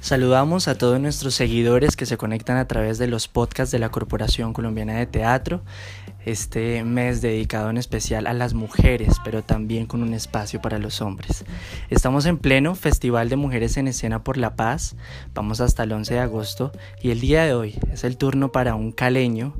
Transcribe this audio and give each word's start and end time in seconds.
Saludamos 0.00 0.66
a 0.66 0.78
todos 0.78 0.98
nuestros 0.98 1.34
seguidores 1.34 1.94
que 1.94 2.06
se 2.06 2.16
conectan 2.16 2.56
a 2.56 2.66
través 2.66 2.96
de 2.96 3.06
los 3.06 3.28
podcasts 3.28 3.70
de 3.70 3.78
la 3.78 3.90
Corporación 3.90 4.54
Colombiana 4.54 4.94
de 4.94 5.06
Teatro. 5.06 5.60
Este 6.24 6.84
mes 6.84 7.22
dedicado 7.22 7.70
en 7.70 7.76
especial 7.76 8.26
a 8.26 8.34
las 8.34 8.54
mujeres, 8.54 9.16
pero 9.24 9.42
también 9.42 9.86
con 9.86 10.02
un 10.02 10.14
espacio 10.14 10.60
para 10.60 10.78
los 10.78 11.00
hombres. 11.00 11.44
Estamos 11.88 12.26
en 12.26 12.38
pleno 12.38 12.74
Festival 12.74 13.28
de 13.28 13.36
Mujeres 13.36 13.76
en 13.76 13.88
Escena 13.88 14.22
por 14.22 14.36
la 14.36 14.56
Paz. 14.56 14.96
Vamos 15.34 15.60
hasta 15.60 15.84
el 15.84 15.92
11 15.92 16.14
de 16.14 16.20
agosto 16.20 16.72
y 17.02 17.10
el 17.10 17.20
día 17.20 17.44
de 17.44 17.54
hoy 17.54 17.78
es 17.92 18.04
el 18.04 18.16
turno 18.16 18.52
para 18.52 18.74
un 18.74 18.92
caleño 18.92 19.54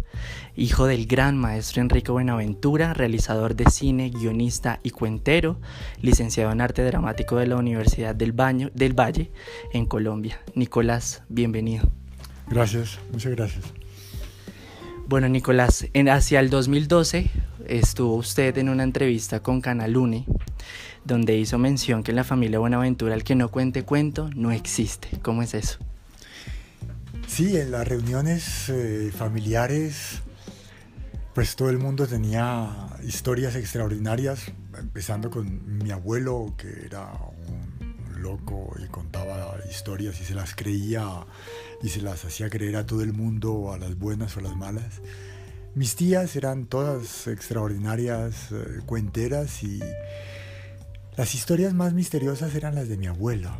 hijo 0.56 0.86
del 0.86 1.06
gran 1.06 1.38
maestro 1.38 1.80
Enrique 1.80 2.12
Buenaventura, 2.12 2.92
realizador 2.92 3.56
de 3.56 3.70
cine, 3.70 4.10
guionista 4.10 4.80
y 4.82 4.90
cuentero, 4.90 5.58
licenciado 6.02 6.52
en 6.52 6.60
arte 6.60 6.84
dramático 6.84 7.36
de 7.36 7.46
la 7.46 7.56
Universidad 7.56 8.14
del, 8.14 8.34
del 8.74 8.98
Valle 8.98 9.30
en 9.72 9.86
Colombia. 9.86 10.40
Nicolás, 10.54 11.22
bienvenido. 11.28 11.90
Gracias, 12.48 12.98
muchas 13.12 13.32
gracias. 13.32 13.79
Bueno, 15.10 15.28
Nicolás, 15.28 15.88
en, 15.92 16.08
hacia 16.08 16.38
el 16.38 16.50
2012 16.50 17.32
estuvo 17.66 18.14
usted 18.14 18.56
en 18.58 18.68
una 18.68 18.84
entrevista 18.84 19.42
con 19.42 19.60
Canal 19.60 19.96
Une, 19.96 20.24
donde 21.04 21.36
hizo 21.36 21.58
mención 21.58 22.04
que 22.04 22.12
en 22.12 22.16
la 22.16 22.22
familia 22.22 22.60
Buenaventura 22.60 23.16
el 23.16 23.24
que 23.24 23.34
no 23.34 23.48
cuente 23.50 23.82
cuento 23.82 24.30
no 24.36 24.52
existe. 24.52 25.08
¿Cómo 25.20 25.42
es 25.42 25.54
eso? 25.54 25.80
Sí, 27.26 27.56
en 27.56 27.72
las 27.72 27.88
reuniones 27.88 28.68
eh, 28.68 29.10
familiares 29.12 30.22
pues 31.34 31.56
todo 31.56 31.70
el 31.70 31.78
mundo 31.78 32.06
tenía 32.06 32.68
historias 33.02 33.56
extraordinarias, 33.56 34.52
empezando 34.78 35.28
con 35.28 35.78
mi 35.78 35.90
abuelo, 35.90 36.54
que 36.56 36.86
era 36.86 37.10
un 37.48 37.59
loco 38.20 38.74
y 38.82 38.86
contaba 38.88 39.56
historias 39.68 40.20
y 40.20 40.24
se 40.24 40.34
las 40.34 40.54
creía 40.54 41.26
y 41.82 41.88
se 41.88 42.00
las 42.02 42.24
hacía 42.24 42.50
creer 42.50 42.76
a 42.76 42.86
todo 42.86 43.02
el 43.02 43.12
mundo, 43.12 43.72
a 43.72 43.78
las 43.78 43.98
buenas 43.98 44.36
o 44.36 44.40
a 44.40 44.42
las 44.42 44.56
malas. 44.56 45.00
Mis 45.74 45.96
tías 45.96 46.34
eran 46.36 46.66
todas 46.66 47.26
extraordinarias 47.26 48.52
eh, 48.52 48.80
cuenteras 48.86 49.62
y 49.62 49.80
las 51.16 51.34
historias 51.34 51.74
más 51.74 51.92
misteriosas 51.92 52.54
eran 52.54 52.74
las 52.74 52.88
de 52.88 52.96
mi 52.96 53.06
abuela. 53.06 53.58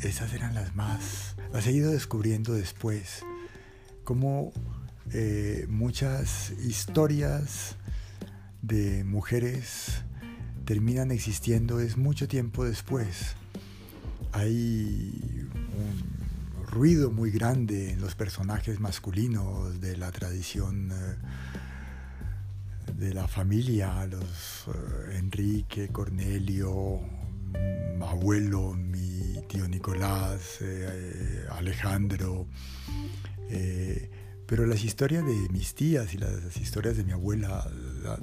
Esas 0.00 0.32
eran 0.32 0.54
las 0.54 0.74
más... 0.74 1.36
Las 1.52 1.66
he 1.66 1.72
ido 1.72 1.92
descubriendo 1.92 2.52
después. 2.52 3.24
Como 4.02 4.52
eh, 5.12 5.66
muchas 5.68 6.50
historias 6.50 7.76
de 8.62 9.04
mujeres 9.04 10.02
terminan 10.64 11.10
existiendo 11.10 11.80
es 11.80 11.96
mucho 11.96 12.26
tiempo 12.26 12.64
después. 12.64 13.36
Hay 14.36 15.48
un 15.54 16.66
ruido 16.66 17.12
muy 17.12 17.30
grande 17.30 17.92
en 17.92 18.00
los 18.00 18.16
personajes 18.16 18.80
masculinos 18.80 19.80
de 19.80 19.96
la 19.96 20.10
tradición 20.10 20.90
eh, 20.90 21.16
de 22.98 23.14
la 23.14 23.28
familia, 23.28 24.04
los 24.06 24.66
eh, 24.74 25.18
Enrique, 25.18 25.86
Cornelio, 25.86 26.98
mi 27.96 28.04
abuelo, 28.04 28.74
mi 28.74 29.40
tío 29.48 29.68
Nicolás, 29.68 30.58
Alejandro. 31.52 32.48
Pero 34.46 34.66
las 34.66 34.84
historias 34.84 35.24
de 35.24 35.48
mis 35.50 35.74
tías 35.74 36.14
y 36.14 36.18
las 36.18 36.56
historias 36.56 36.96
de 36.96 37.04
mi 37.04 37.12
abuela 37.12 37.66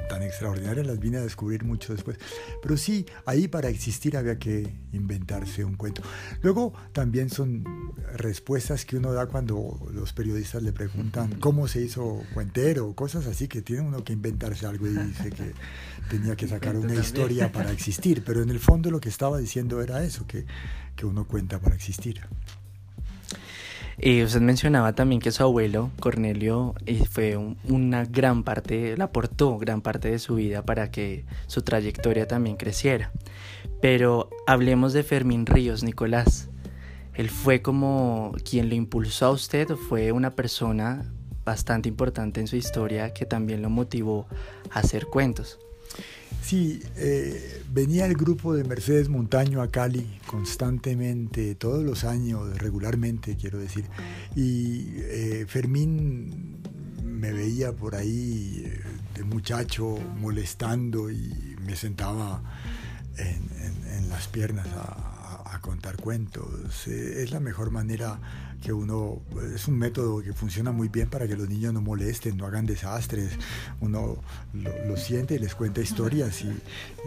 tan 0.10 0.22
extraordinarias 0.22 0.86
las 0.86 1.00
vine 1.00 1.18
a 1.18 1.22
descubrir 1.22 1.64
mucho 1.64 1.94
después. 1.94 2.18
Pero 2.62 2.78
sí, 2.78 3.06
ahí 3.26 3.48
para 3.48 3.70
existir 3.70 4.16
había 4.16 4.38
que 4.38 4.74
inventarse 4.94 5.64
un 5.64 5.76
cuento. 5.76 6.02
Luego 6.42 6.74
también 6.94 7.30
son 7.30 7.64
respuestas 8.16 8.86
que 8.86 8.98
uno 8.98 9.14
da 9.14 9.26
cuando 9.26 9.80
los 9.94 10.14
periodistas 10.14 10.62
le 10.64 10.74
preguntan 10.74 11.40
cómo 11.40 11.68
se 11.68 11.82
hizo 11.82 12.22
cuentero, 12.34 12.94
cosas 12.94 13.26
así 13.26 13.48
que 13.48 13.62
tiene 13.62 13.82
uno 13.82 14.04
que 14.04 14.14
inventarse 14.14 14.66
algo 14.66 14.88
y 14.88 14.92
dice 14.92 15.32
que 15.32 15.54
tenía 16.10 16.36
que 16.36 16.48
sacar 16.48 16.76
una 16.76 16.96
historia 16.96 17.52
para 17.52 17.72
existir. 17.72 18.24
Pero 18.24 18.44
en 18.44 18.50
el 18.50 18.60
fondo 18.60 18.92
lo 18.92 19.00
que 19.00 19.10
estaba 19.10 19.38
diciendo 19.38 19.82
era 19.82 20.04
eso, 20.04 20.28
que, 20.28 20.46
que 20.96 21.06
uno 21.06 21.26
cuenta 21.28 21.60
para 21.60 21.76
existir. 21.76 22.22
Usted 23.98 24.42
mencionaba 24.42 24.94
también 24.94 25.22
que 25.22 25.32
su 25.32 25.44
abuelo, 25.44 25.92
Cornelio, 26.00 26.74
eh, 26.86 27.04
fue 27.10 27.38
una 27.38 28.06
gran 28.06 28.44
parte, 28.44 28.96
le 28.98 29.04
aportó 29.04 29.58
gran 29.58 29.82
parte 29.82 30.10
de 30.10 30.20
su 30.20 30.36
vida 30.36 30.64
para 30.64 30.92
que 30.92 31.26
su 31.48 31.62
trayectoria 31.62 32.28
también 32.28 32.56
creciera. 32.56 33.12
Pero 33.82 34.30
hablemos 34.48 34.94
de 34.94 35.04
Fermín 35.04 35.46
Ríos, 35.46 35.84
Nicolás. 35.84 36.50
Él 37.14 37.30
fue 37.30 37.62
como 37.62 38.34
quien 38.50 38.70
lo 38.70 38.76
impulsó 38.76 39.28
a 39.28 39.32
usted, 39.32 39.68
fue 39.76 40.12
una 40.12 40.32
persona 40.32 41.04
bastante 41.44 41.90
importante 41.90 42.40
en 42.40 42.48
su 42.48 42.56
historia 42.56 43.14
que 43.14 43.26
también 43.26 43.62
lo 43.62 43.70
motivó 43.70 44.28
a 44.72 44.80
hacer 44.80 45.08
cuentos. 45.08 45.60
Sí, 46.42 46.82
eh, 46.98 47.64
venía 47.72 48.06
el 48.06 48.16
grupo 48.16 48.54
de 48.54 48.64
Mercedes 48.64 49.10
Montaño 49.10 49.62
a 49.62 49.70
Cali 49.70 50.20
constantemente, 50.26 51.56
todos 51.56 51.84
los 51.84 52.04
años, 52.04 52.58
regularmente, 52.58 53.38
quiero 53.38 53.60
decir. 53.60 53.86
Y 54.36 54.88
eh, 54.98 55.46
Fermín 55.48 56.58
me 57.04 57.32
veía 57.32 57.74
por 57.74 57.96
ahí 57.96 58.64
eh, 58.66 58.82
de 59.16 59.24
muchacho 59.24 59.98
molestando 60.20 61.12
y 61.12 61.56
me 61.66 61.76
sentaba 61.76 62.42
en, 63.18 64.10
las 64.10 64.28
piernas 64.28 64.68
a, 64.76 65.56
a, 65.56 65.62
contar 65.62 65.96
cuentos. 65.96 66.88
es 66.88 67.32
la 67.32 67.40
mejor 67.40 67.72
manera 67.72 68.20
que 68.62 68.72
uno, 68.72 69.22
es 69.54 69.68
un 69.68 69.78
método 69.78 70.22
que 70.22 70.34
funciona 70.34 70.72
muy 70.72 70.88
bien 70.88 71.10
para 71.10 71.28
que 71.28 71.36
los 71.36 71.50
niños 71.50 71.74
no 71.74 71.82
molesten, 71.82 72.38
no 72.38 72.46
hagan 72.46 72.66
desastres, 72.66 73.32
uno 73.80 74.18
lo, 74.54 74.98
siente 74.98 75.36
y 75.36 75.40
les 75.40 75.56
cuenta 75.56 75.82
historias 75.82 76.44
y, 76.44 76.50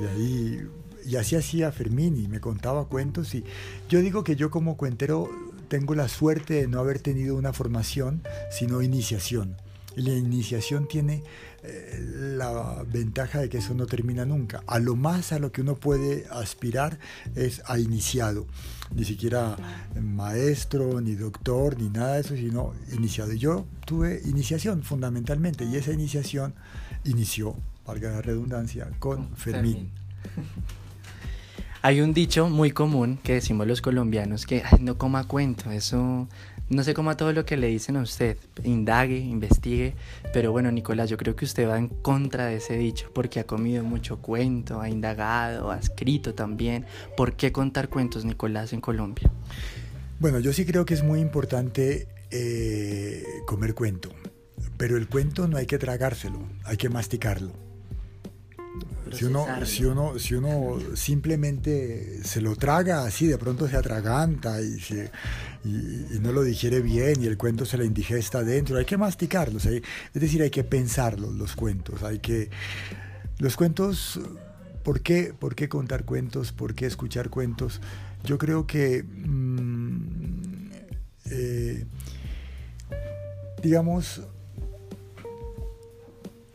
ahí, 0.05 0.69
y 1.07 1.17
así 1.17 1.37
hacía 1.37 1.71
Fermín 1.71 2.17
y 2.17 2.29
me 2.29 2.41
contaba 2.41 2.89
cuentos 2.89 3.35
y 3.35 3.45
yo 3.89 4.01
digo 4.01 4.25
que 4.25 4.37
yo 4.37 4.51
como 4.51 4.77
cuentero 4.77 5.31
tengo 5.69 5.95
la 5.95 6.09
suerte 6.09 6.55
de 6.55 6.69
no 6.69 6.81
haber 6.81 6.99
tenido 6.99 7.37
una 7.37 7.53
formación, 7.53 8.23
sino 8.51 8.83
iniciación. 8.83 9.57
Y 9.97 10.03
la 10.03 10.13
iniciación 10.13 10.89
tiene 10.89 11.23
eh, 11.63 11.99
la 12.37 12.85
ventaja 12.87 13.41
de 13.41 13.49
que 13.49 13.59
eso 13.59 13.75
no 13.75 13.87
termina 13.87 14.25
nunca. 14.25 14.63
A 14.67 14.79
lo 14.79 14.97
más 14.97 15.33
a 15.33 15.39
lo 15.39 15.53
que 15.53 15.63
uno 15.63 15.77
puede 15.77 16.27
aspirar 16.31 16.99
es 17.35 17.63
a 17.67 17.79
iniciado. 17.79 18.47
Ni 18.95 19.05
siquiera 19.05 19.57
maestro, 20.01 21.01
ni 21.01 21.15
doctor, 21.15 21.79
ni 21.81 21.89
nada 21.89 22.15
de 22.15 22.21
eso, 22.21 22.37
sino 22.37 22.75
iniciado. 22.93 23.33
Y 23.33 23.39
yo 23.39 23.67
tuve 23.87 24.21
iniciación 24.25 24.83
fundamentalmente 24.83 25.65
y 25.65 25.77
esa 25.77 25.93
iniciación 25.93 26.55
inició, 27.05 27.57
valga 27.87 28.11
la 28.11 28.23
redundancia, 28.23 28.91
con 28.99 29.35
Fermín. 29.37 29.91
Hay 31.85 32.01
un 32.01 32.15
dicho 32.15 32.49
muy 32.49 32.71
común 32.71 33.19
que 33.23 33.35
decimos 33.35 33.67
los 33.67 33.83
colombianos 33.83 34.47
que 34.47 34.63
no 34.81 34.97
coma 34.97 35.29
cuento, 35.29 35.71
eso 35.71 36.27
no 36.71 36.83
sé 36.83 36.95
cómo 36.95 37.11
a 37.11 37.17
todo 37.19 37.35
lo 37.35 37.45
que 37.45 37.59
le 37.59 37.67
dicen 37.67 37.99
a 37.99 38.01
usted, 38.01 38.39
indague, 38.63 39.19
investigue, 39.19 39.95
pero 40.33 40.51
bueno, 40.51 40.73
Nicolás, 40.73 41.11
yo 41.11 41.19
creo 41.19 41.37
que 41.37 41.45
usted 41.45 41.69
va 41.69 41.77
en 41.77 41.89
contra 41.89 42.47
de 42.47 42.57
ese 42.57 42.79
dicho 42.79 43.11
porque 43.13 43.39
ha 43.39 43.45
comido 43.45 43.85
mucho 43.85 44.17
cuento, 44.23 44.81
ha 44.81 44.89
indagado, 44.89 45.71
ha 45.71 45.79
escrito 45.79 46.33
también. 46.33 46.87
¿Por 47.19 47.37
qué 47.37 47.53
contar 47.53 47.91
cuentos, 47.91 48.25
Nicolás, 48.25 48.73
en 48.73 48.81
Colombia? 48.81 49.31
Bueno, 50.21 50.39
yo 50.39 50.55
sí 50.55 50.65
creo 50.65 50.87
que 50.87 50.95
es 50.95 51.05
muy 51.05 51.21
importante 51.21 52.09
eh, 52.31 53.25
comer 53.45 53.75
cuento, 53.75 54.09
pero 54.79 54.97
el 54.97 55.07
cuento 55.07 55.49
no 55.49 55.59
hay 55.59 55.67
que 55.67 55.77
tragárselo, 55.77 56.39
hay 56.65 56.79
que 56.79 56.89
masticarlo. 56.89 57.53
Si 59.13 59.25
uno, 59.25 59.47
si, 59.65 59.85
uno, 59.85 60.19
si 60.19 60.35
uno 60.35 60.79
simplemente 60.95 62.23
se 62.25 62.41
lo 62.41 62.57
traga 62.57 63.05
así, 63.05 63.27
de 63.27 63.39
pronto 63.39 63.69
se 63.69 63.77
atraganta 63.77 64.61
y, 64.61 64.79
y, 65.65 66.19
no 66.21 66.33
lo 66.33 66.43
digiere 66.43 66.81
bien 66.81 67.23
y 67.23 67.27
el 67.27 67.37
cuento 67.37 67.67
se 67.67 67.79
le 67.79 67.85
indigesta 67.85 68.39
adentro, 68.39 68.79
hay 68.79 68.85
que 68.85 68.97
masticarlos, 68.97 69.67
es 69.67 69.83
decir, 70.13 70.43
hay 70.43 70.51
que 70.51 70.65
pensarlos 70.65 71.35
los 71.35 71.55
cuentos, 71.55 72.03
hay 72.03 72.19
que... 72.19 72.51
Los 73.39 73.57
cuentos, 73.57 74.21
¿por 74.83 75.01
qué, 75.01 75.35
¿por 75.39 75.55
qué 75.55 75.69
contar 75.69 76.05
cuentos? 76.05 76.53
¿Por 76.53 76.75
qué 76.75 76.87
escuchar 76.87 77.31
cuentos? 77.31 77.81
Yo 78.23 78.39
creo 78.39 78.67
que, 78.67 79.03
mm, 79.03 80.71
eh, 81.31 81.85
digamos, 83.63 84.23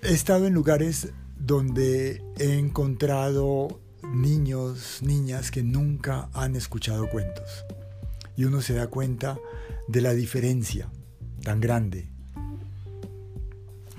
he 0.01 0.13
estado 0.13 0.48
en 0.48 0.54
lugares 0.54 1.10
donde 1.50 2.22
he 2.38 2.60
encontrado 2.60 3.81
niños, 4.13 5.00
niñas 5.01 5.50
que 5.50 5.63
nunca 5.63 6.30
han 6.34 6.56
escuchado 6.56 7.10
cuentos. 7.10 7.66
Y 8.38 8.44
uno 8.44 8.62
se 8.62 8.75
da 8.75 8.86
cuenta 8.86 9.40
de 9.88 10.01
la 10.01 10.13
diferencia 10.13 10.92
tan 11.42 11.60
grande. 11.60 12.07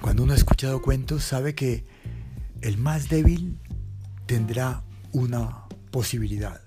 Cuando 0.00 0.22
uno 0.22 0.32
ha 0.32 0.36
escuchado 0.36 0.80
cuentos 0.80 1.24
sabe 1.24 1.56
que 1.56 1.84
el 2.60 2.78
más 2.78 3.08
débil 3.08 3.58
tendrá 4.26 4.84
una 5.10 5.64
posibilidad, 5.90 6.60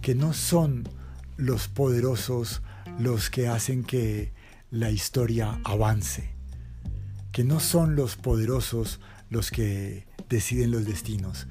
que 0.00 0.14
no 0.14 0.32
son 0.32 0.88
los 1.36 1.66
poderosos 1.66 2.62
los 3.00 3.30
que 3.30 3.48
hacen 3.48 3.82
que 3.82 4.32
la 4.70 4.92
historia 4.92 5.60
avance, 5.64 6.30
que 7.32 7.42
no 7.42 7.58
son 7.58 7.96
los 7.96 8.14
poderosos 8.14 9.00
los 9.30 9.50
que 9.50 10.06
deciden 10.28 10.70
los 10.70 10.84
destinos. 10.84 11.46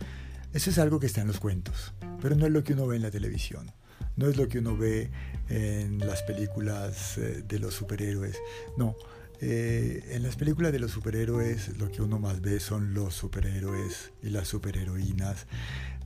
Eso 0.54 0.70
es 0.70 0.78
algo 0.78 1.00
que 1.00 1.08
está 1.08 1.22
en 1.22 1.28
los 1.28 1.40
cuentos, 1.40 1.94
pero 2.22 2.36
no 2.36 2.46
es 2.46 2.52
lo 2.52 2.64
que 2.64 2.74
uno 2.74 2.88
ve 2.88 2.96
en 2.96 3.02
la 3.02 3.12
televisión, 3.12 3.72
no 4.16 4.28
es 4.28 4.38
lo 4.38 4.48
que 4.48 4.60
uno 4.60 4.78
ve 4.78 5.12
en 5.50 6.00
las 6.00 6.24
películas 6.24 7.18
eh, 7.18 7.44
de 7.48 7.60
los 7.60 7.74
superhéroes, 7.74 8.38
no. 8.78 8.96
Eh, 9.40 10.04
en 10.14 10.24
las 10.24 10.36
películas 10.36 10.72
de 10.72 10.80
los 10.80 10.90
superhéroes 10.90 11.78
lo 11.78 11.92
que 11.92 12.02
uno 12.02 12.18
más 12.18 12.42
ve 12.42 12.60
son 12.60 12.96
los 12.96 13.14
superhéroes 13.14 14.12
y 14.24 14.30
las 14.30 14.48
superheroínas, 14.48 15.46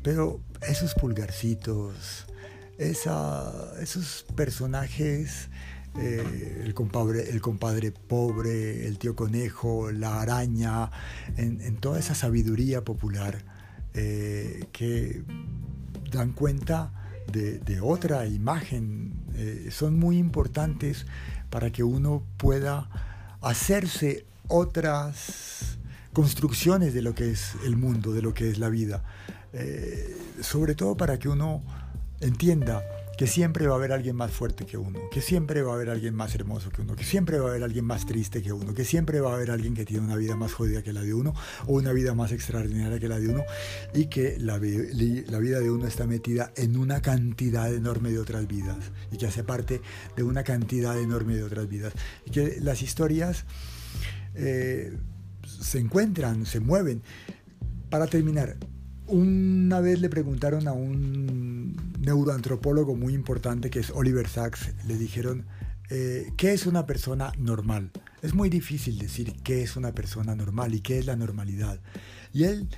pero 0.04 0.42
esos 0.68 0.94
pulgarcitos, 0.96 2.26
esos 2.78 4.26
personajes, 4.36 5.50
eh, 6.00 6.62
el, 6.64 6.74
compadre, 6.74 7.92
pobre, 7.92 8.88
el 8.88 8.98
tío 8.98 9.14
conejo, 9.16 9.92
la 9.92 10.22
araña, 10.22 10.90
en, 11.36 11.76
toda 11.78 12.00
esa 12.00 12.16
sabiduría 12.16 12.86
popular 12.86 13.44
eh, 13.94 14.68
que 14.72 15.24
dan 16.10 16.32
cuenta 16.32 16.94
de, 17.32 17.82
otra 17.82 18.26
imagen, 18.26 19.14
eh, 19.36 19.68
son 19.72 20.00
muy 20.00 20.18
importantes 20.18 21.06
para 21.50 21.72
que 21.72 21.84
uno 21.84 22.24
pueda 22.38 22.90
hacerse 23.42 24.26
otras 24.48 25.78
construcciones 26.14 26.94
de 26.94 27.02
lo 27.02 27.16
que 27.16 27.32
es 27.32 27.56
el 27.66 27.76
mundo, 27.76 28.14
de 28.14 28.22
lo 28.22 28.34
que 28.34 28.50
es 28.50 28.60
la 28.60 28.70
vida. 28.70 29.04
sobre 30.40 30.76
todo 30.76 30.96
para 30.96 31.20
que 31.20 31.28
uno 31.28 31.62
entienda 32.22 32.82
que 33.22 33.28
siempre 33.28 33.68
va 33.68 33.74
a 33.74 33.78
haber 33.78 33.92
alguien 33.92 34.16
más 34.16 34.32
fuerte 34.32 34.66
que 34.66 34.80
uno, 34.80 35.00
que 35.12 35.22
siempre 35.22 35.62
va 35.62 35.74
a 35.74 35.76
haber 35.76 35.92
alguien 35.92 36.16
más 36.16 36.34
hermoso 36.34 36.72
que 36.72 36.82
uno, 36.82 36.96
que 36.96 37.04
siempre 37.04 37.38
va 37.38 37.50
a 37.50 37.52
haber 37.52 37.62
alguien 37.62 37.86
más 37.86 38.08
triste 38.08 38.42
que 38.42 38.52
uno, 38.52 38.74
que 38.74 38.84
siempre 38.84 39.22
va 39.22 39.30
a 39.30 39.36
haber 39.36 39.52
alguien 39.52 39.76
que 39.76 39.86
tiene 39.86 40.04
una 40.04 40.16
vida 40.16 40.36
más 40.36 40.54
jodida 40.54 40.82
que 40.82 40.92
la 40.92 41.04
de 41.04 41.14
uno 41.14 41.36
o 41.68 41.74
una 41.74 41.94
vida 41.94 42.16
más 42.16 42.32
extraordinaria 42.32 43.00
que 43.00 43.08
la 43.08 43.20
de 43.20 43.28
uno 43.28 43.44
y 43.94 44.08
que 44.08 44.40
la, 44.40 44.58
vida 44.58 45.60
de 45.60 45.70
uno 45.70 45.86
está 45.86 46.08
metida 46.08 46.52
en 46.56 46.76
una 46.76 47.04
cantidad 47.04 47.72
enorme 47.72 48.10
de 48.10 48.18
otras 48.18 48.48
vidas 48.48 48.92
y 49.12 49.18
que 49.18 49.28
hace 49.28 49.44
parte 49.44 49.82
de 50.16 50.24
una 50.24 50.44
cantidad 50.44 51.00
enorme 51.00 51.36
de 51.36 51.44
otras 51.44 51.70
vidas 51.70 51.94
y 52.26 52.32
que 52.32 52.58
las 52.60 52.82
historias 52.82 53.46
eh, 54.34 54.98
se 55.44 55.78
encuentran, 55.78 56.48
se 56.48 56.60
mueven. 56.60 57.04
Para 57.92 58.08
terminar, 58.08 58.58
una 59.06 59.80
vez 59.80 60.00
le 60.00 60.10
preguntaron 60.10 60.68
a 60.68 60.72
un 60.72 61.51
neuroantropólogo 62.02 62.96
muy 62.96 63.14
importante 63.14 63.70
que 63.70 63.80
es 63.80 63.92
Oliver 63.92 64.28
Sacks, 64.28 64.74
le 64.88 64.98
dijeron, 64.98 65.46
eh, 65.90 66.32
¿qué 66.38 66.54
es 66.54 66.66
una 66.66 66.86
persona 66.86 67.32
normal? 67.38 67.92
Es 68.22 68.34
muy 68.34 68.50
difícil 68.50 68.98
decir 68.98 69.36
qué 69.44 69.62
es 69.62 69.76
una 69.76 69.94
persona 69.94 70.36
normal 70.36 70.74
y 70.74 70.82
qué 70.82 70.98
es 70.98 71.06
la 71.06 71.16
normalidad. 71.16 71.80
Y 72.34 72.46
él 72.46 72.70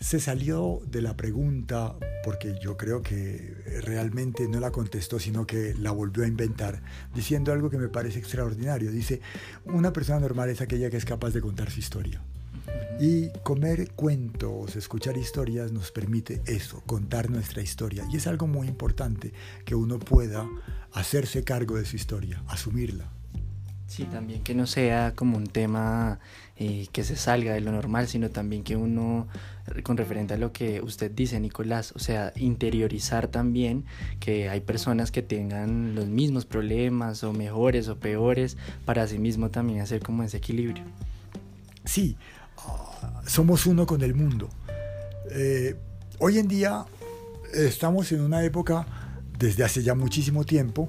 se 0.00 0.18
salió 0.18 0.80
de 0.86 1.02
la 1.02 1.16
pregunta 1.16 1.96
porque 2.24 2.56
yo 2.62 2.76
creo 2.76 3.02
que 3.02 3.54
realmente 3.82 4.48
no 4.48 4.60
la 4.60 4.70
contestó, 4.70 5.18
sino 5.18 5.46
que 5.46 5.74
la 5.74 5.92
volvió 5.92 6.24
a 6.24 6.26
inventar, 6.26 6.82
diciendo 7.14 7.52
algo 7.52 7.70
que 7.70 7.78
me 7.78 7.88
parece 7.88 8.18
extraordinario. 8.18 8.90
Dice, 8.90 9.20
una 9.64 9.92
persona 9.92 10.20
normal 10.20 10.50
es 10.50 10.60
aquella 10.60 10.90
que 10.90 10.96
es 10.96 11.04
capaz 11.04 11.30
de 11.30 11.40
contar 11.40 11.70
su 11.70 11.80
historia. 11.80 12.22
Y 13.00 13.30
comer 13.42 13.90
cuentos, 13.92 14.76
escuchar 14.76 15.16
historias 15.16 15.72
nos 15.72 15.90
permite 15.90 16.42
eso, 16.46 16.82
contar 16.86 17.28
nuestra 17.28 17.60
historia. 17.60 18.06
Y 18.12 18.16
es 18.16 18.26
algo 18.26 18.46
muy 18.46 18.68
importante 18.68 19.32
que 19.64 19.74
uno 19.74 19.98
pueda 19.98 20.48
hacerse 20.92 21.42
cargo 21.42 21.76
de 21.76 21.84
su 21.84 21.96
historia, 21.96 22.42
asumirla. 22.46 23.10
Sí, 23.86 24.04
también 24.04 24.42
que 24.42 24.54
no 24.54 24.66
sea 24.66 25.12
como 25.14 25.36
un 25.36 25.46
tema 25.46 26.18
eh, 26.56 26.86
que 26.90 27.04
se 27.04 27.16
salga 27.16 27.52
de 27.52 27.60
lo 27.60 27.70
normal, 27.70 28.08
sino 28.08 28.30
también 28.30 28.64
que 28.64 28.76
uno, 28.76 29.28
con 29.82 29.96
referente 29.96 30.34
a 30.34 30.38
lo 30.38 30.52
que 30.52 30.80
usted 30.80 31.10
dice, 31.10 31.38
Nicolás, 31.38 31.92
o 31.94 31.98
sea, 31.98 32.32
interiorizar 32.36 33.28
también 33.28 33.84
que 34.20 34.48
hay 34.48 34.60
personas 34.60 35.10
que 35.10 35.22
tengan 35.22 35.94
los 35.94 36.06
mismos 36.06 36.46
problemas 36.46 37.24
o 37.24 37.32
mejores 37.32 37.88
o 37.88 37.98
peores, 37.98 38.56
para 38.84 39.06
sí 39.06 39.18
mismo 39.18 39.50
también 39.50 39.80
hacer 39.80 40.02
como 40.02 40.22
ese 40.22 40.38
equilibrio. 40.38 40.84
Sí, 41.84 42.16
somos 43.26 43.66
uno 43.66 43.86
con 43.86 44.02
el 44.02 44.14
mundo. 44.14 44.48
Eh, 45.30 45.74
hoy 46.18 46.38
en 46.38 46.48
día 46.48 46.84
estamos 47.52 48.12
en 48.12 48.20
una 48.20 48.44
época, 48.44 48.86
desde 49.38 49.64
hace 49.64 49.82
ya 49.82 49.94
muchísimo 49.94 50.44
tiempo, 50.44 50.88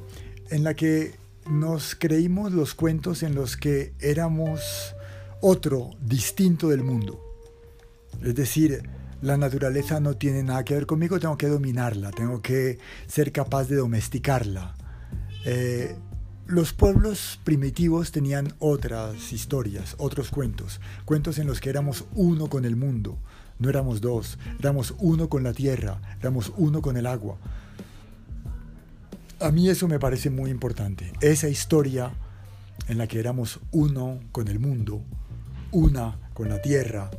en 0.49 0.63
la 0.63 0.73
que 0.73 1.15
nos 1.49 1.95
creímos 1.95 2.51
los 2.51 2.73
cuentos 2.73 3.23
en 3.23 3.35
los 3.35 3.55
que 3.57 3.93
éramos 3.99 4.95
otro, 5.41 5.91
distinto 6.01 6.69
del 6.69 6.83
mundo. 6.83 7.21
Es 8.23 8.35
decir, 8.35 8.89
la 9.21 9.37
naturaleza 9.37 9.99
no 9.99 10.15
tiene 10.15 10.43
nada 10.43 10.63
que 10.63 10.73
ver 10.73 10.85
conmigo, 10.85 11.19
tengo 11.19 11.37
que 11.37 11.47
dominarla, 11.47 12.11
tengo 12.11 12.41
que 12.41 12.79
ser 13.07 13.31
capaz 13.31 13.65
de 13.65 13.75
domesticarla. 13.75 14.75
Eh, 15.45 15.95
los 16.47 16.73
pueblos 16.73 17.39
primitivos 17.43 18.11
tenían 18.11 18.53
otras 18.59 19.33
historias, 19.33 19.95
otros 19.97 20.29
cuentos, 20.29 20.79
cuentos 21.05 21.39
en 21.39 21.47
los 21.47 21.59
que 21.59 21.69
éramos 21.69 22.05
uno 22.13 22.47
con 22.49 22.65
el 22.65 22.75
mundo, 22.75 23.17
no 23.57 23.69
éramos 23.69 24.01
dos, 24.01 24.37
éramos 24.59 24.93
uno 24.99 25.27
con 25.27 25.43
la 25.43 25.53
tierra, 25.53 25.99
éramos 26.19 26.53
uno 26.57 26.81
con 26.81 26.97
el 26.97 27.07
agua. 27.07 27.37
A 29.39 29.51
mí 29.51 29.69
eso 29.69 29.87
me 29.87 29.99
parece 29.99 30.29
muy 30.29 30.51
importante, 30.51 31.11
esa 31.21 31.49
historia 31.49 32.11
en 32.87 32.97
la 32.97 33.07
que 33.07 33.19
éramos 33.19 33.59
uno 33.71 34.19
con 34.31 34.47
el 34.47 34.59
mundo, 34.59 35.01
una 35.71 36.19
con 36.33 36.49
la 36.49 36.61
tierra, 36.61 37.09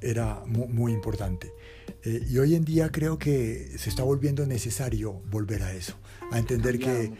era 0.00 0.42
muy, 0.46 0.92
importante. 0.92 1.52
Eh, 2.04 2.26
y 2.30 2.38
hoy 2.38 2.54
en 2.54 2.64
día 2.64 2.90
creo 2.90 3.18
que 3.18 3.72
se 3.78 3.88
está 3.88 4.02
volviendo 4.02 4.46
necesario 4.46 5.22
volver 5.30 5.62
a 5.62 5.72
eso, 5.72 5.94
a 6.30 6.38
entender 6.38 6.78
que 6.78 7.12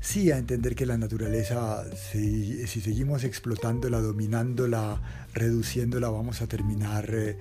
sí 0.00 0.30
a 0.30 0.38
entender 0.38 0.74
que 0.74 0.86
la 0.86 0.96
naturaleza, 0.98 1.84
si, 1.94 2.66
seguimos 2.66 3.24
explotándola, 3.24 4.00
dominándola, 4.00 5.00
reduciéndola, 5.34 6.08
vamos 6.08 6.40
a 6.42 6.46
terminar 6.46 7.08
eh, 7.14 7.36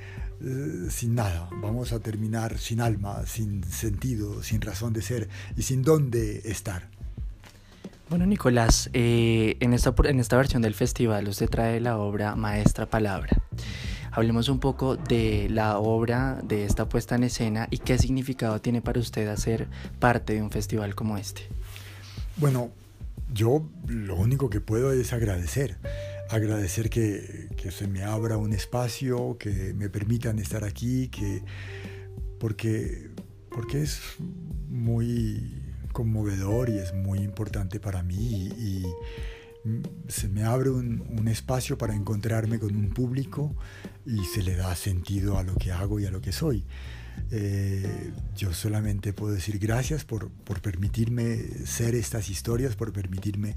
sin 0.90 1.16
nada, 1.16 1.50
vamos 1.62 1.94
a 1.94 2.00
terminar 2.00 2.58
sin 2.58 2.82
alma, 2.82 3.26
sin 3.26 3.64
sentido, 3.64 4.44
sin 4.44 4.62
razón 4.62 4.94
de 4.94 5.02
ser 5.02 5.30
y 5.56 5.64
sin 5.64 5.84
dónde 5.84 6.42
estar. 6.46 6.90
Bueno, 8.10 8.26
Nicolás, 8.26 8.90
eh, 8.94 9.58
en, 9.60 9.74
esta, 9.74 9.94
en 10.06 10.20
esta 10.20 10.38
versión 10.38 10.62
del 10.62 10.74
festival 10.74 11.28
usted 11.28 11.50
trae 11.50 11.82
la 11.82 11.98
obra 11.98 12.36
Maestra 12.36 12.90
Palabra. 12.90 13.42
Hablemos 14.12 14.50
un 14.50 14.60
poco 14.60 14.96
de 14.96 15.48
la 15.50 15.78
obra, 15.78 16.40
de 16.42 16.64
esta 16.64 16.88
puesta 16.90 17.16
en 17.16 17.26
escena 17.26 17.68
y 17.70 17.80
qué 17.80 17.98
significado 18.00 18.60
tiene 18.62 18.82
para 18.82 19.00
usted 19.00 19.28
hacer 19.28 19.68
parte 20.00 20.34
de 20.34 20.42
un 20.42 20.50
festival 20.50 20.96
como 20.96 21.18
este. 21.18 21.50
Bueno, 22.38 22.72
yo 23.34 23.68
lo 23.88 24.16
único 24.16 24.52
que 24.52 24.62
puedo 24.62 24.92
es 24.92 25.12
agradecer. 25.12 25.78
Agradecer 26.30 26.92
que, 26.92 27.48
se 27.72 27.88
me 27.88 28.04
abra 28.04 28.38
un 28.38 28.54
espacio, 28.54 29.38
que 29.40 29.74
me 29.74 29.90
permitan 29.90 30.38
estar 30.38 30.64
aquí, 30.64 31.08
que, 31.08 31.42
porque, 32.40 33.10
porque 33.50 33.82
es 33.82 34.02
muy 34.70 35.64
conmovedor 35.94 36.70
y 36.70 36.78
es 36.78 36.94
muy 36.94 37.20
importante 37.20 37.80
para 37.80 38.04
mí 38.04 38.50
y, 38.58 38.84
se 40.08 40.30
me 40.30 40.44
abre 40.44 40.70
un, 40.70 41.04
un, 41.10 41.28
espacio 41.28 41.78
para 41.78 41.94
encontrarme 41.94 42.58
con 42.58 42.74
un 42.74 42.90
público 42.92 43.54
y 44.06 44.24
se 44.24 44.42
le 44.42 44.56
da 44.56 44.74
sentido 44.78 45.38
a 45.38 45.44
lo 45.44 45.56
que 45.56 45.74
hago 45.74 46.00
y 46.00 46.06
a 46.06 46.12
lo 46.12 46.22
que 46.22 46.32
soy. 46.32 46.64
Eh, 47.30 48.12
yo 48.38 48.54
solamente 48.54 49.12
puedo 49.12 49.34
decir 49.34 49.60
gracias 49.60 50.06
por, 50.06 50.30
por, 50.30 50.62
permitirme 50.62 51.38
ser 51.66 51.94
estas 51.96 52.30
historias, 52.30 52.76
por 52.76 52.94
permitirme 52.94 53.56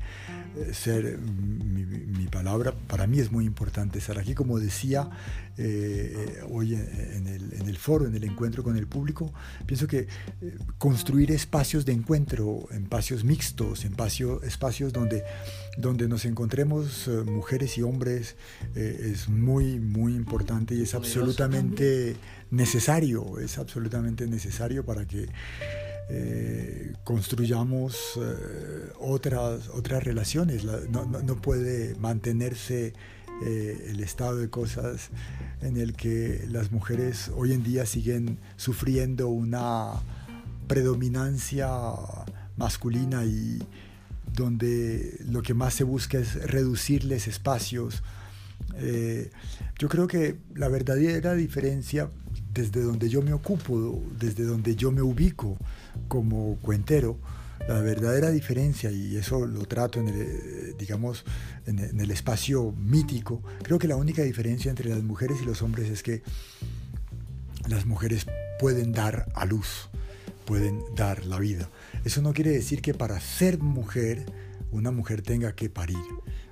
eh, 0.57 0.75
ser 0.75 1.19
mi, 1.19 2.27
palabra. 2.27 2.73
Para 2.73 3.07
mí 3.07 3.19
es 3.19 3.31
muy 3.31 3.45
importante 3.45 3.99
estar 3.99 4.19
aquí. 4.19 4.35
Como 4.35 4.59
decía 4.59 5.11
eh, 5.57 6.43
hoy 6.51 6.75
en 6.75 7.27
el, 7.27 7.53
en 7.53 7.69
el, 7.69 7.77
foro, 7.77 8.07
en 8.07 8.15
el 8.15 8.25
encuentro 8.25 8.63
con 8.63 8.77
el 8.77 8.87
público, 8.87 9.33
pienso 9.67 9.87
que 9.87 10.09
construir 10.79 11.31
espacios 11.31 11.85
de 11.85 11.93
encuentro, 11.93 12.69
espacios 12.73 13.25
mixtos, 13.25 13.85
espacios, 13.85 14.43
espacios 14.43 14.93
donde, 14.93 15.25
donde 15.77 16.09
nos 16.09 16.25
encontremos 16.25 17.09
mujeres 17.27 17.77
y 17.79 17.83
hombres, 17.83 18.37
es 18.75 19.29
muy, 19.29 19.79
muy 19.79 20.15
importante 20.15 20.75
y 20.75 20.83
es 20.83 20.95
absolutamente 20.95 22.17
necesario, 22.51 23.39
es 23.39 23.50
absolutamente 23.59 24.27
necesario 24.27 24.85
para 24.85 25.07
que 25.07 25.29
eh, 26.13 26.93
construyamos 27.05 27.95
eh, 28.17 28.93
otras, 28.99 29.69
otras 29.69 30.03
relaciones. 30.03 30.65
no, 30.65 31.37
puede 31.41 31.95
mantenerse 32.01 32.95
eh, 33.45 33.87
el 33.91 34.01
estado 34.01 34.37
de 34.37 34.51
cosas 34.51 35.11
en 35.63 35.77
el 35.77 35.95
que 35.95 36.45
las 36.49 36.73
mujeres 36.73 37.31
hoy 37.37 37.53
en 37.53 37.63
día 37.63 37.87
siguen 37.87 38.39
sufriendo 38.57 39.29
una 39.29 39.93
predominancia 40.67 41.69
masculina 42.57 43.25
y 43.25 43.63
donde 44.33 45.17
lo 45.29 45.43
que 45.43 45.55
más 45.55 45.75
se 45.75 45.85
busca 45.85 46.19
es 46.19 46.35
reducirles 46.45 47.29
espacios. 47.29 48.03
Yo 49.79 49.89
creo 49.89 50.07
que 50.07 50.39
la 50.55 50.69
verdadera 50.69 51.35
diferencia 51.35 52.11
desde 52.53 52.83
donde 52.83 53.09
yo 53.09 53.23
me 53.23 53.33
ocupo, 53.33 54.03
desde 54.19 54.45
donde 54.45 54.75
yo 54.77 54.91
me 54.91 55.03
ubico 55.03 55.57
como 56.09 56.57
cuentero, 56.57 57.19
la 57.69 57.81
verdadera 57.81 58.31
diferencia, 58.31 58.91
y 58.91 59.17
eso 59.17 59.47
lo 59.47 59.65
trato 59.67 60.01
en 60.01 60.09
el, 60.09 60.77
digamos, 60.79 61.25
en 61.67 62.01
el 62.01 62.11
espacio 62.11 62.73
mítico, 62.73 63.43
creo 63.63 63.79
que 63.79 63.87
la 63.87 63.97
única 63.97 64.23
diferencia 64.23 64.71
entre 64.71 64.91
las 64.91 65.03
mujeres 65.03 65.39
y 65.43 65.45
los 65.45 65.63
hombres 65.63 65.91
es 65.91 66.03
que 66.03 66.23
las 67.69 67.87
mujeres 67.87 68.27
pueden 68.59 68.93
dar 68.93 69.27
a 69.35 69.45
luz, 69.45 69.89
pueden 70.47 70.83
dar 70.97 71.25
la 71.27 71.39
vida. 71.39 71.69
Eso 72.05 72.23
no 72.23 72.33
quiere 72.33 72.51
decir 72.51 72.83
que 72.83 72.95
para 72.95 73.21
ser 73.21 73.59
mujer, 73.59 74.25
una 74.73 74.91
mujer 74.91 75.23
tenga 75.23 75.55
que 75.55 75.69
parir. 75.69 75.99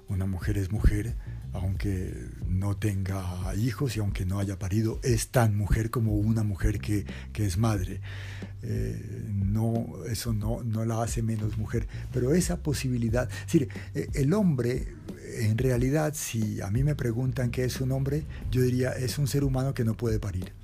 Una 0.09 0.27
mujer 0.27 0.57
es 0.57 0.71
mujer 0.71 1.17
aunque 1.53 2.15
no 2.47 2.77
tenga 2.77 3.55
hijos 3.57 3.97
y 3.97 4.01
aunque 4.01 4.27
no 4.27 4.39
haya 4.39 4.59
parido, 4.59 5.01
es 5.03 5.29
tan 5.29 5.57
mujer 5.57 5.91
como 5.91 6.15
una 6.15 6.43
mujer 6.43 6.81
que, 6.81 7.07
es 7.35 7.59
madre. 7.59 8.01
Eh, 8.63 9.27
no, 9.33 10.05
eso 10.11 10.33
no, 10.33 10.63
no 10.65 10.85
la 10.85 11.03
hace 11.03 11.23
menos 11.23 11.57
mujer, 11.59 11.87
pero 12.13 12.35
esa 12.35 12.63
posibilidad, 12.63 13.31
es 13.31 13.53
decir, 13.53 13.69
eh, 13.95 14.09
el 14.15 14.35
hombre, 14.35 14.89
en 15.39 15.57
realidad, 15.57 16.15
si 16.15 16.61
a 16.61 16.71
mí 16.71 16.83
me 16.83 16.95
preguntan 16.95 17.51
qué 17.51 17.65
es 17.65 17.81
un 17.81 17.93
hombre, 17.93 18.25
yo 18.51 18.63
diría, 18.63 18.91
es 18.93 19.19
un 19.19 19.29
ser 19.29 19.45
humano 19.45 19.75
que 19.75 19.85
no 19.85 19.97
puede 19.97 20.19
parir. 20.19 20.58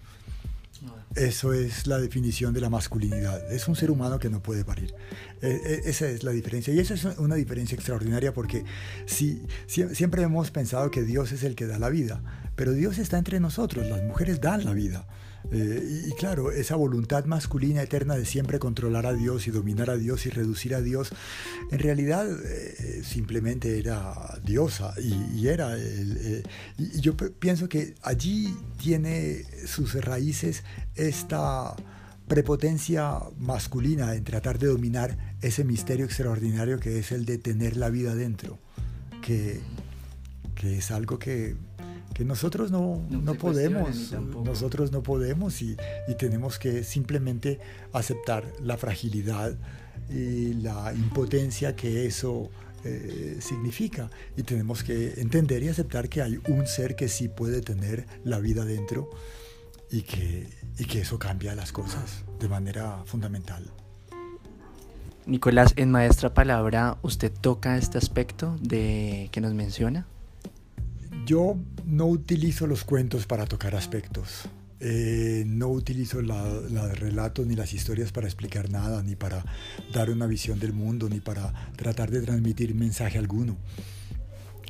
Eso 1.17 1.53
es 1.53 1.87
la 1.87 1.99
definición 1.99 2.53
de 2.55 2.61
la 2.61 2.71
masculinidad. 2.71 3.53
Es 3.53 3.69
un 3.69 3.77
ser 3.77 3.91
humano 3.91 4.19
que 4.19 4.31
no 4.31 4.43
puede 4.43 4.65
parir. 4.65 4.95
E, 5.41 5.49
e, 5.49 5.89
esa 5.89 6.09
es 6.09 6.25
la 6.25 6.33
diferencia. 6.33 6.75
Y 6.75 6.81
esa 6.81 6.95
es 6.95 7.05
una 7.19 7.37
diferencia 7.37 7.77
extraordinaria 7.77 8.35
porque 8.35 8.65
si, 9.07 9.43
siempre 9.67 10.23
hemos 10.23 10.51
pensado 10.51 10.91
que 10.91 11.03
Dios 11.03 11.31
es 11.31 11.45
el 11.45 11.55
que 11.55 11.67
da 11.67 11.79
la 11.79 11.89
vida, 11.89 12.21
pero 12.57 12.73
Dios 12.73 12.99
está 12.99 13.19
entre 13.19 13.41
nosotros. 13.41 13.87
Las 13.87 14.03
mujeres 14.03 14.41
dan 14.41 14.65
la 14.65 14.73
vida. 14.73 15.07
Eh, 15.51 16.07
y, 16.09 16.13
claro, 16.13 16.51
esa 16.51 16.75
voluntad 16.77 17.27
masculina 17.27 17.83
eterna 17.83 18.17
de 18.17 18.25
siempre 18.25 18.59
controlar 18.59 19.07
a 19.07 19.13
Dios 19.13 19.47
y 19.47 19.51
dominar 19.51 19.91
a 19.91 19.97
Dios 19.97 20.25
y 20.27 20.31
reducir 20.31 20.75
a 20.75 20.81
Dios, 20.81 21.11
en 21.71 21.79
realidad 21.79 22.27
eh, 22.27 23.03
simplemente 23.05 23.79
era 23.79 24.39
diosa 24.43 24.95
y, 25.01 25.47
era... 25.49 25.77
Eh, 25.77 26.43
y 26.79 27.01
yo 27.01 27.17
pienso 27.17 27.69
que 27.69 27.95
allí 28.03 28.57
tiene 28.79 29.45
sus 29.67 29.95
raíces 30.03 30.65
esta 30.95 31.75
prepotencia 32.27 33.19
masculina 33.39 34.15
en 34.15 34.25
tratar 34.25 34.59
de 34.59 34.69
dominar 34.69 35.37
ese 35.43 35.63
misterio 35.63 36.07
extraordinario 36.07 36.81
que 36.81 36.99
es 36.99 37.13
el 37.13 37.27
de 37.27 37.37
tener 37.37 37.77
la 37.77 37.91
vida 37.91 38.15
dentro, 38.15 38.59
que, 39.21 39.61
que 40.55 40.79
es 40.79 40.91
algo 40.91 41.19
que 41.19 41.55
que 42.15 42.25
nosotros 42.25 42.71
no, 42.71 43.05
no, 43.11 43.35
podemos, 43.35 44.13
nosotros 44.45 44.93
no 44.93 45.03
podemos 45.03 45.61
y, 45.61 45.77
y, 46.09 46.15
tenemos 46.15 46.59
que 46.59 46.85
simplemente 46.85 47.59
aceptar 47.93 48.45
la 48.63 48.77
fragilidad 48.77 49.57
y 50.09 50.55
la 50.55 50.95
impotencia 50.95 51.75
que 51.75 52.07
eso 52.07 52.51
eh, 52.85 53.39
significa 53.41 54.11
y 54.37 54.43
tenemos 54.43 54.85
que 54.85 55.15
entender 55.17 55.63
y 55.63 55.69
aceptar 55.69 56.11
que 56.11 56.21
hay 56.21 56.39
un 56.49 56.67
ser 56.67 56.97
que 56.97 57.09
sí 57.09 57.29
puede 57.29 57.63
tener 57.63 58.07
la 58.25 58.41
vida 58.41 58.67
dentro 58.67 59.09
y 59.91 60.03
que, 60.03 60.51
y 60.79 60.85
que 60.85 61.01
eso 61.01 61.19
cambia 61.19 61.55
las 61.55 61.73
cosas 61.73 62.25
de 62.39 62.47
manera 62.47 63.03
fundamental. 63.07 63.65
Nicolás, 65.25 65.73
en 65.77 65.91
Maestra 65.91 66.35
Palabra, 66.35 66.99
¿usted 67.01 67.33
toca 67.33 67.79
este 67.79 67.97
aspecto 67.97 68.59
de 68.61 69.31
que 69.33 69.41
nos 69.41 69.55
menciona? 69.55 70.07
Yo 71.27 71.57
no 71.87 72.07
utilizo 72.07 72.67
los 72.67 72.85
cuentos 72.85 73.27
para 73.27 73.47
tocar 73.47 73.75
aspectos. 73.75 74.43
Eh, 74.81 75.45
no 75.47 75.69
utilizo 75.69 76.21
los 76.21 76.99
relatos 76.99 77.47
ni 77.47 77.55
las 77.55 77.73
historias 77.73 78.13
para 78.13 78.27
explicar 78.27 78.69
nada, 78.69 79.03
ni 79.03 79.17
para 79.17 79.43
dar 79.95 80.11
una 80.11 80.27
visión 80.27 80.59
del 80.59 80.75
mundo, 80.75 81.09
ni 81.09 81.21
para 81.21 81.73
tratar 81.77 82.11
de 82.11 82.21
transmitir 82.21 82.75
mensaje 82.75 83.17
alguno. 83.17 83.57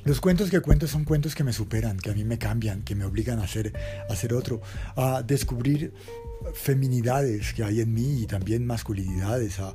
Los 0.04 0.20
cuentos 0.20 0.50
que 0.50 0.60
cuento 0.60 0.86
son 0.86 1.04
cuentos 1.04 1.34
que 1.34 1.42
me 1.42 1.52
superan, 1.52 1.96
que 1.96 2.10
a 2.10 2.14
mí 2.14 2.22
me 2.24 2.38
cambian, 2.38 2.82
que 2.82 2.94
me 2.94 3.04
obligan 3.04 3.40
a 3.40 3.44
hacer, 3.44 3.72
a 4.08 4.12
hacer 4.12 4.32
otro, 4.34 4.60
a 4.94 5.24
descubrir 5.26 5.92
feminidades 6.52 7.52
que 7.52 7.64
hay 7.64 7.80
en 7.80 7.92
mí 7.92 8.22
y 8.22 8.26
también 8.26 8.64
masculinidades, 8.64 9.58
a, 9.58 9.72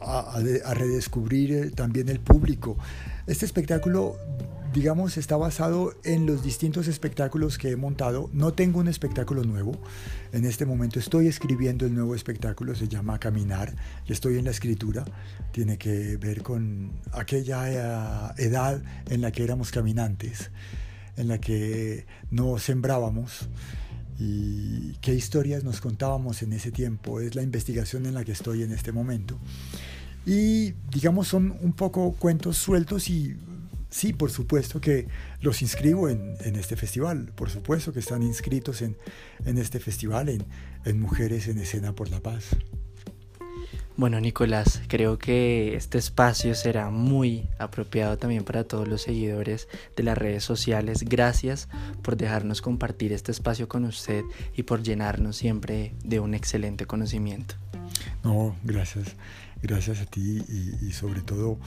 a 0.00 0.74
redescubrir 0.74 1.72
también 1.76 2.08
el 2.08 2.18
público. 2.18 2.76
Este 3.26 3.44
espectáculo 3.44 4.16
digamos, 4.76 5.16
está 5.16 5.38
basado 5.38 5.94
en 6.04 6.26
los 6.26 6.42
distintos 6.42 6.86
espectáculos 6.86 7.56
que 7.56 7.70
he 7.70 7.76
montado. 7.76 8.28
No 8.34 8.52
tengo 8.52 8.78
un 8.78 8.88
espectáculo 8.88 9.42
nuevo. 9.42 9.72
En 10.34 10.44
este 10.44 10.66
momento 10.66 10.98
estoy 10.98 11.28
escribiendo 11.28 11.86
el 11.86 11.94
nuevo 11.94 12.14
espectáculo, 12.14 12.74
se 12.74 12.86
llama 12.86 13.18
Caminar, 13.18 13.74
y 14.06 14.12
estoy 14.12 14.36
en 14.36 14.44
la 14.44 14.50
escritura. 14.50 15.06
Tiene 15.50 15.78
que 15.78 16.18
ver 16.18 16.42
con 16.42 16.90
aquella 17.12 17.70
eh, 17.70 18.44
edad 18.44 18.82
en 19.08 19.22
la 19.22 19.32
que 19.32 19.44
éramos 19.44 19.70
caminantes, 19.70 20.50
en 21.16 21.28
la 21.28 21.38
que 21.38 22.04
no 22.30 22.58
sembrábamos 22.58 23.48
y 24.18 24.92
qué 25.00 25.14
historias 25.14 25.64
nos 25.64 25.80
contábamos 25.80 26.42
en 26.42 26.52
ese 26.52 26.70
tiempo. 26.70 27.22
Es 27.22 27.34
la 27.34 27.42
investigación 27.42 28.04
en 28.04 28.12
la 28.12 28.26
que 28.26 28.32
estoy 28.32 28.62
en 28.62 28.72
este 28.72 28.92
momento. 28.92 29.38
Y 30.26 30.72
digamos 30.90 31.28
son 31.28 31.56
un 31.62 31.72
poco 31.72 32.12
cuentos 32.12 32.58
sueltos 32.58 33.08
y 33.08 33.38
Sí, 33.96 34.12
por 34.12 34.30
supuesto 34.30 34.78
que 34.78 35.08
los 35.40 35.62
inscribo 35.62 36.10
en, 36.10 36.36
este 36.44 36.76
festival, 36.76 37.32
por 37.34 37.48
supuesto 37.48 37.94
que 37.94 38.00
están 38.00 38.22
inscritos 38.22 38.82
en, 38.82 38.94
este 39.46 39.80
festival, 39.80 40.28
en, 40.28 41.00
Mujeres 41.00 41.48
en 41.48 41.56
Escena 41.56 41.94
por 41.94 42.10
la 42.10 42.20
Paz. 42.20 42.44
Bueno, 43.96 44.20
Nicolás, 44.20 44.82
creo 44.88 45.16
que 45.16 45.76
este 45.76 45.96
espacio 45.96 46.54
será 46.54 46.90
muy 46.90 47.48
apropiado 47.58 48.18
también 48.18 48.44
para 48.44 48.64
todos 48.64 48.86
los 48.86 49.00
seguidores 49.00 49.66
de 49.96 50.02
las 50.02 50.18
redes 50.18 50.44
sociales. 50.44 51.04
Gracias 51.04 51.70
por 52.02 52.18
dejarnos 52.18 52.60
compartir 52.60 53.14
este 53.14 53.32
espacio 53.32 53.66
con 53.66 53.86
usted 53.86 54.24
y 54.54 54.64
por 54.64 54.82
llenarnos 54.82 55.36
siempre 55.36 55.94
de 56.04 56.20
un 56.20 56.34
excelente 56.34 56.84
conocimiento. 56.84 57.54
No, 58.22 58.54
gracias. 58.62 59.16
Gracias 59.62 60.00
a 60.00 60.06
ti 60.06 60.42
y 60.82 60.92
sobre 60.92 61.22
todo 61.22 61.58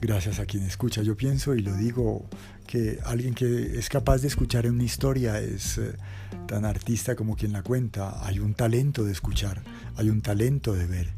gracias 0.00 0.38
a 0.38 0.46
quien 0.46 0.64
escucha. 0.64 1.02
Yo 1.02 1.16
pienso 1.16 1.54
y 1.54 1.60
lo 1.60 1.74
digo 1.74 2.28
que 2.66 2.98
alguien 3.04 3.34
que 3.34 3.78
es 3.78 3.88
capaz 3.88 4.18
de 4.18 4.28
escuchar 4.28 4.66
una 4.66 4.84
historia 4.84 5.40
es 5.40 5.78
eh, 5.78 5.94
tan 6.46 6.64
artista 6.64 7.16
como 7.16 7.36
quien 7.36 7.52
la 7.52 7.62
cuenta. 7.62 8.24
Hay 8.26 8.38
un 8.38 8.54
talento 8.54 9.04
de 9.04 9.12
escuchar, 9.12 9.62
hay 9.96 10.10
un 10.10 10.20
talento 10.20 10.74
de 10.74 10.86
ver. 10.86 11.08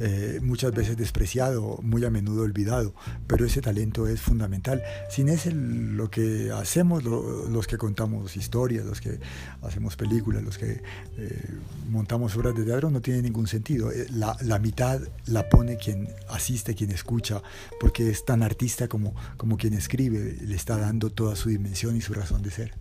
Eh, 0.00 0.38
muchas 0.42 0.72
veces 0.72 0.96
despreciado, 0.96 1.78
muy 1.82 2.04
a 2.04 2.10
menudo 2.10 2.42
olvidado, 2.42 2.94
pero 3.26 3.44
ese 3.44 3.60
talento 3.60 4.06
es 4.06 4.20
fundamental. 4.20 4.82
Sin 5.10 5.28
ese 5.28 5.52
lo 5.52 6.10
que 6.10 6.52
hacemos, 6.52 7.04
los 7.04 7.66
que 7.66 7.78
contamos 7.78 8.36
historias, 8.36 8.84
los 8.84 9.00
que 9.00 9.18
hacemos 9.62 9.96
películas, 9.96 10.42
los 10.42 10.56
que 10.56 10.82
eh, 11.16 11.44
montamos 11.88 12.36
obras 12.36 12.54
de 12.54 12.64
teatro, 12.64 12.90
no 12.90 13.00
tiene 13.00 13.22
ningún 13.22 13.46
sentido. 13.46 13.90
Eh, 13.90 14.06
la, 14.10 14.36
la, 14.42 14.58
mitad 14.58 15.00
la 15.26 15.48
pone 15.48 15.76
quien 15.76 16.08
asiste, 16.28 16.74
quien 16.74 16.90
escucha, 16.90 17.42
porque 17.80 18.10
es 18.10 18.24
tan 18.24 18.42
artista 18.42 18.88
como, 18.88 19.14
como 19.36 19.56
quien 19.56 19.74
escribe, 19.74 20.36
le 20.40 20.54
está 20.54 20.76
dando 20.76 21.10
toda 21.10 21.34
su 21.34 21.48
dimensión 21.48 21.96
y 21.96 22.00
su 22.00 22.14
razón 22.14 22.42
de 22.42 22.50
ser. 22.50 22.74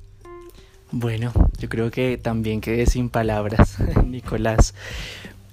Bueno, 0.92 1.34
yo 1.60 1.68
creo 1.68 1.92
que 1.92 2.18
también 2.18 2.62
quedé 2.62 2.86
sin 2.86 3.10
palabras, 3.10 3.78
Nicolás. 4.06 4.74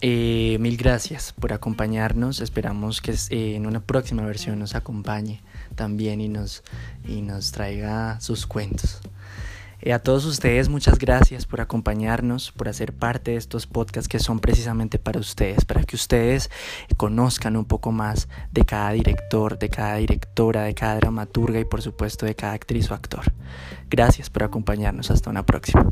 Eh, 0.01 0.59
mil 0.61 0.77
gracias 0.77 1.33
por 1.33 1.53
acompañarnos. 1.53 2.41
Esperamos 2.41 3.01
que 3.01 3.13
eh, 3.13 3.57
en 3.57 3.67
una 3.67 3.81
próxima 3.81 4.25
versión 4.25 4.59
nos 4.59 4.75
acompañe 4.75 5.41
también 5.75 6.21
y 6.21 6.29
nos, 6.29 6.63
y 7.07 7.23
nos 7.23 7.53
traiga 7.53 8.21
sus 8.21 8.47
cuentos. 8.47 9.01
Eh, 9.81 9.93
a 9.93 9.99
todos 9.99 10.25
ustedes 10.25 10.71
muchas 10.71 10.99
gracias 10.99 11.45
por 11.45 11.61
acompañarnos, 11.61 12.53
por 12.53 12.69
hacer 12.69 12.95
parte 12.95 13.33
de 13.33 13.37
estos 13.37 13.67
podcasts 13.67 14.09
que 14.09 14.19
son 14.19 14.41
precisamente 14.41 14.99
para 14.99 15.21
ustedes, 15.21 15.67
para 15.67 15.85
que 15.85 15.97
ustedes 15.97 16.51
conozcan 16.97 17.55
un 17.57 17.67
poco 17.67 17.93
más 17.93 18.29
de 18.51 18.65
cada 18.65 18.93
director, 18.93 19.59
de 19.59 19.69
cada 19.69 19.97
directora, 19.97 20.63
de 20.63 20.75
cada 20.75 20.97
dramaturga 20.97 21.61
y 21.61 21.67
por 21.67 21.83
supuesto 21.83 22.25
de 22.25 22.35
cada 22.35 22.55
actriz 22.55 22.91
o 22.91 22.95
actor. 22.95 23.25
Gracias 23.91 24.31
por 24.31 24.43
acompañarnos. 24.43 25.11
Hasta 25.11 25.29
una 25.29 25.45
próxima. 25.45 25.87